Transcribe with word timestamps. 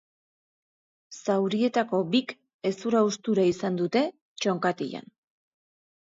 Zaurituetako 1.17 1.99
bik 2.15 2.31
hezur-haustura 2.69 3.45
izan 3.49 3.77
dute 3.81 4.01
txorkatilan. 4.45 5.13